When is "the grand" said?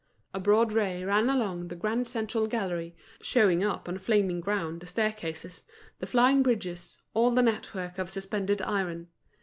1.67-2.07